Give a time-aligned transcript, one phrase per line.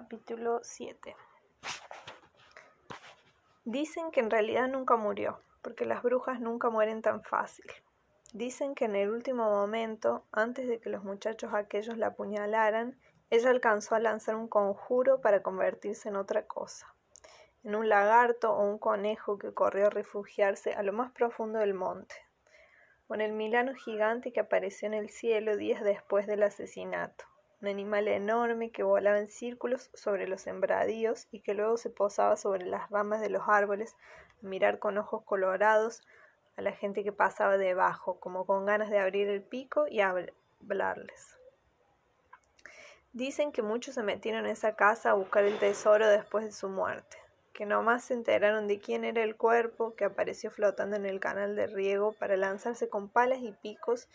[0.00, 1.16] Capítulo 7
[3.64, 7.66] Dicen que en realidad nunca murió, porque las brujas nunca mueren tan fácil.
[8.32, 12.96] Dicen que en el último momento, antes de que los muchachos aquellos la apuñalaran,
[13.30, 16.94] ella alcanzó a lanzar un conjuro para convertirse en otra cosa,
[17.64, 21.74] en un lagarto o un conejo que corrió a refugiarse a lo más profundo del
[21.74, 22.14] monte,
[23.08, 27.24] o en el milano gigante que apareció en el cielo días después del asesinato
[27.60, 32.36] un animal enorme que volaba en círculos sobre los sembradíos y que luego se posaba
[32.36, 33.96] sobre las ramas de los árboles
[34.42, 36.02] a mirar con ojos colorados
[36.56, 41.38] a la gente que pasaba debajo, como con ganas de abrir el pico y hablarles.
[43.12, 46.68] Dicen que muchos se metieron en esa casa a buscar el tesoro después de su
[46.68, 47.16] muerte,
[47.52, 51.56] que nomás se enteraron de quién era el cuerpo que apareció flotando en el canal
[51.56, 54.08] de riego para lanzarse con palas y picos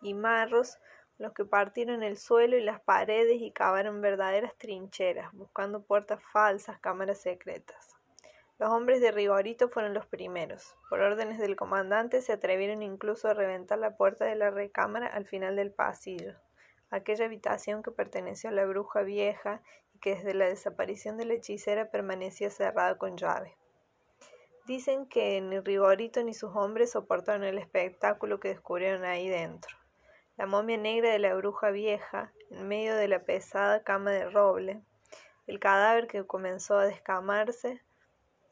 [0.00, 0.78] y marros
[1.18, 6.78] los que partieron el suelo y las paredes y cavaron verdaderas trincheras, buscando puertas falsas,
[6.78, 7.96] cámaras secretas.
[8.58, 10.76] Los hombres de Rigorito fueron los primeros.
[10.88, 15.26] Por órdenes del comandante se atrevieron incluso a reventar la puerta de la recámara al
[15.26, 16.34] final del pasillo,
[16.90, 19.60] aquella habitación que perteneció a la bruja vieja
[19.94, 23.56] y que desde la desaparición de la hechicera permanecía cerrada con llave.
[24.66, 29.77] Dicen que ni Rigorito ni sus hombres soportaron el espectáculo que descubrieron ahí dentro
[30.38, 34.80] la momia negra de la bruja vieja, en medio de la pesada cama de roble,
[35.48, 37.82] el cadáver que comenzó a descamarse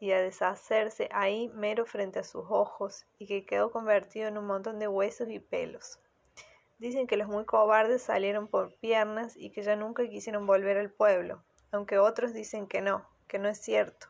[0.00, 4.46] y a deshacerse ahí mero frente a sus ojos y que quedó convertido en un
[4.46, 6.00] montón de huesos y pelos.
[6.78, 10.90] Dicen que los muy cobardes salieron por piernas y que ya nunca quisieron volver al
[10.90, 14.08] pueblo, aunque otros dicen que no, que no es cierto.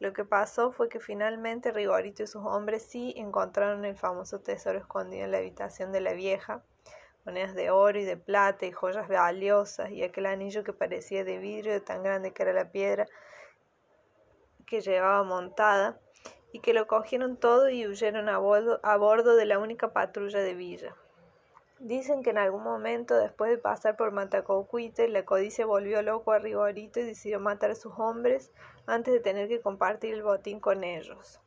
[0.00, 4.80] lo que pasó fue que finalmente Rigorito y sus hombres sí encontraron el famoso tesoro
[4.80, 6.64] escondido en la habitación de la vieja,
[7.24, 11.38] monedas de oro y de plata y joyas valiosas y aquel anillo que parecía de
[11.38, 13.06] vidrio tan grande que era la piedra
[14.66, 16.00] que llevaba montada
[16.52, 20.40] y que lo cogieron todo y huyeron a bordo, a bordo de la única patrulla
[20.40, 20.96] de Villa.
[21.78, 26.38] Dicen que en algún momento, después de pasar por Matacocuite, la codicia volvió loco a
[26.38, 28.52] Rigorito y decidió matar a sus hombres
[28.86, 31.40] antes de tener que compartir el botín con ellos.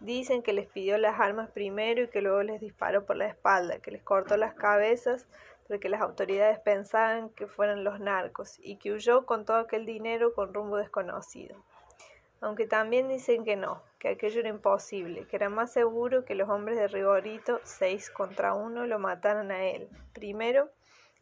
[0.00, 3.80] Dicen que les pidió las armas primero y que luego les disparó por la espalda,
[3.80, 5.26] que les cortó las cabezas
[5.66, 10.34] porque las autoridades pensaban que fueran los narcos y que huyó con todo aquel dinero
[10.34, 11.56] con rumbo desconocido.
[12.40, 16.48] Aunque también dicen que no, que aquello era imposible, que era más seguro que los
[16.48, 19.88] hombres de Rigorito, seis contra uno, lo mataran a él.
[20.12, 20.70] Primero,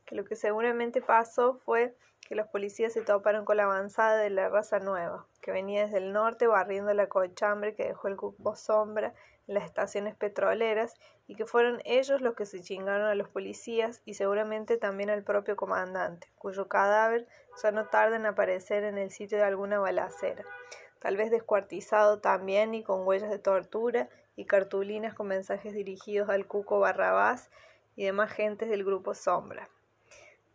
[0.04, 1.94] que lo que seguramente pasó fue
[2.26, 5.98] que los policías se toparon con la avanzada de la raza nueva, que venía desde
[5.98, 9.14] el norte barriendo la cochambre que dejó el cupo sombra
[9.46, 10.94] en las estaciones petroleras
[11.28, 15.22] y que fueron ellos los que se chingaron a los policías y seguramente también al
[15.22, 17.28] propio comandante, cuyo cadáver
[17.62, 20.44] ya no tarda en aparecer en el sitio de alguna balacera,
[20.98, 26.46] tal vez descuartizado también y con huellas de tortura y cartulinas con mensajes dirigidos al
[26.46, 27.50] cuco Barrabás
[27.94, 29.68] y demás gentes del grupo Sombra.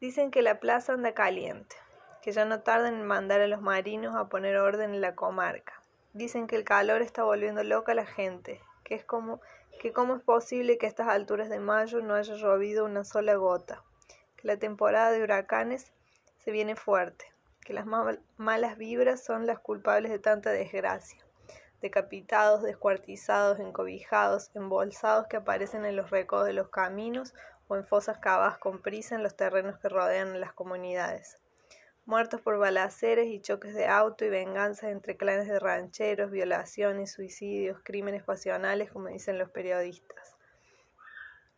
[0.01, 1.75] Dicen que la plaza anda caliente,
[2.23, 5.79] que ya no tardan en mandar a los marinos a poner orden en la comarca.
[6.13, 9.41] Dicen que el calor está volviendo loca a la gente, que es como
[9.79, 13.35] que cómo es posible que a estas alturas de mayo no haya llovido una sola
[13.35, 13.83] gota,
[14.37, 15.91] que la temporada de huracanes
[16.39, 17.31] se viene fuerte,
[17.63, 21.23] que las malas vibras son las culpables de tanta desgracia,
[21.79, 27.35] decapitados, descuartizados, encobijados, embolsados que aparecen en los recodos de los caminos
[27.71, 31.37] o en fosas cavadas con prisa en los terrenos que rodean las comunidades.
[32.05, 37.79] Muertos por balaceres y choques de auto y venganzas entre clanes de rancheros, violaciones, suicidios,
[37.81, 40.35] crímenes pasionales, como dicen los periodistas.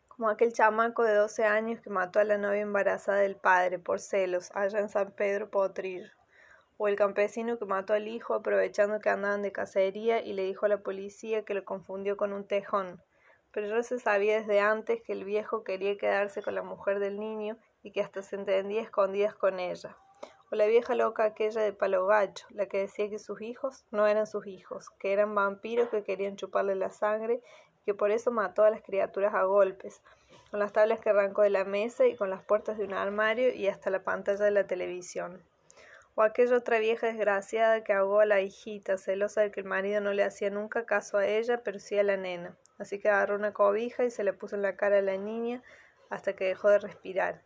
[0.06, 3.98] Como aquel chamaco de 12 años que mató a la novia embarazada del padre por
[3.98, 6.12] celos allá en San Pedro Potrillo.
[6.76, 10.66] O el campesino que mató al hijo aprovechando que andaban de cacería y le dijo
[10.66, 13.02] a la policía que lo confundió con un tejón
[13.54, 17.20] pero ya se sabía desde antes que el viejo quería quedarse con la mujer del
[17.20, 19.96] niño y que hasta se entendía escondidas con ella.
[20.50, 24.08] O la vieja loca aquella de palo gacho, la que decía que sus hijos no
[24.08, 27.40] eran sus hijos, que eran vampiros que querían chuparle la sangre
[27.80, 30.02] y que por eso mató a las criaturas a golpes,
[30.50, 33.54] con las tablas que arrancó de la mesa y con las puertas de un armario
[33.54, 35.44] y hasta la pantalla de la televisión.
[36.14, 40.00] O aquella otra vieja desgraciada que ahogó a la hijita, celosa de que el marido
[40.00, 43.36] no le hacía nunca caso a ella, pero sí a la nena así que agarró
[43.36, 45.62] una cobija y se le puso en la cara a la niña
[46.10, 47.42] hasta que dejó de respirar.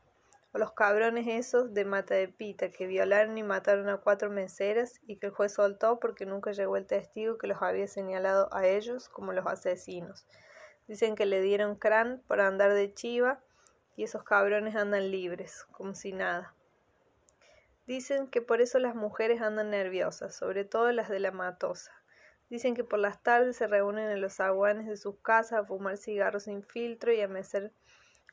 [0.53, 5.01] O los cabrones esos de mata de pita que violaron y mataron a cuatro meseras
[5.07, 8.67] y que el juez soltó porque nunca llegó el testigo que los había señalado a
[8.67, 10.27] ellos como los asesinos.
[10.87, 13.41] Dicen que le dieron crán por andar de chiva
[13.95, 16.55] y esos cabrones andan libres, como si nada.
[17.89, 21.91] Dicen que por eso las mujeres andan nerviosas, sobre todo las de la matosa.
[22.51, 25.97] Dicen que por las tardes se reúnen en los zaguanes de sus casas a fumar
[25.97, 27.73] cigarros sin filtro y a mecer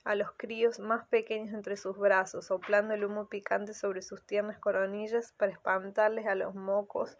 [0.03, 4.59] a los críos más pequeños entre sus brazos, soplando el humo picante sobre sus tiernas
[4.59, 7.17] coronillas para espantarles a los mocos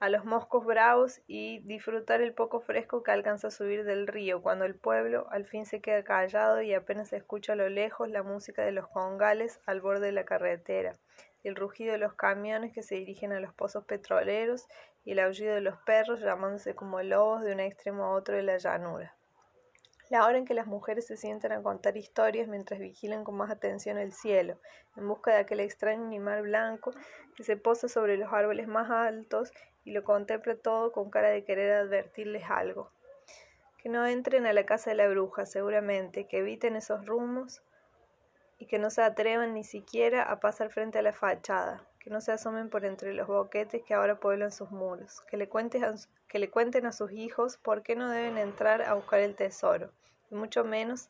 [0.00, 4.42] a los moscos bravos y disfrutar el poco fresco que alcanza a subir del río,
[4.42, 8.24] cuando el pueblo al fin se queda callado y apenas escucha a lo lejos la
[8.24, 10.96] música de los congales al borde de la carretera,
[11.42, 14.68] el rugido de los camiones que se dirigen a los pozos petroleros
[15.04, 18.42] y el aullido de los perros llamándose como lobos de un extremo a otro de
[18.42, 19.14] la llanura.
[20.10, 23.50] La hora en que las mujeres se sientan a contar historias mientras vigilan con más
[23.50, 24.58] atención el cielo,
[24.96, 26.92] en busca de aquel extraño animal blanco
[27.34, 29.52] que se posa sobre los árboles más altos
[29.84, 32.90] y lo contempla todo con cara de querer advertirles algo.
[33.78, 37.62] Que no entren a la casa de la bruja, seguramente, que eviten esos rumos
[38.58, 42.20] y que no se atrevan ni siquiera a pasar frente a la fachada, que no
[42.20, 45.94] se asomen por entre los boquetes que ahora pueblan sus muros, que le, cuenten a,
[46.28, 49.90] que le cuenten a sus hijos por qué no deben entrar a buscar el tesoro,
[50.30, 51.08] y mucho menos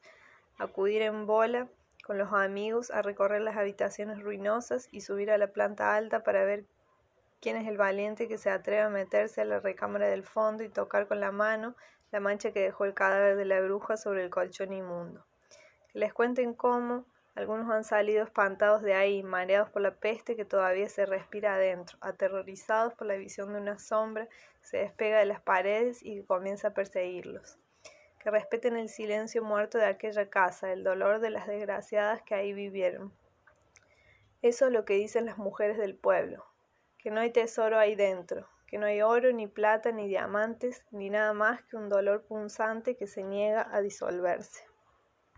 [0.58, 1.68] acudir en bola
[2.04, 6.44] con los amigos a recorrer las habitaciones ruinosas y subir a la planta alta para
[6.44, 6.64] ver
[7.42, 10.68] ¿Quién es el valiente que se atreve a meterse a la recámara del fondo y
[10.68, 11.74] tocar con la mano
[12.12, 15.26] la mancha que dejó el cadáver de la bruja sobre el colchón inmundo?
[15.88, 20.44] Que les cuenten cómo algunos han salido espantados de ahí, mareados por la peste que
[20.44, 25.24] todavía se respira adentro, aterrorizados por la visión de una sombra que se despega de
[25.24, 27.58] las paredes y comienza a perseguirlos.
[28.18, 32.52] Que respeten el silencio muerto de aquella casa, el dolor de las desgraciadas que ahí
[32.52, 33.12] vivieron.
[34.42, 36.44] Eso es lo que dicen las mujeres del pueblo,
[36.98, 41.08] que no hay tesoro ahí dentro, que no hay oro, ni plata, ni diamantes, ni
[41.08, 44.71] nada más que un dolor punzante que se niega a disolverse.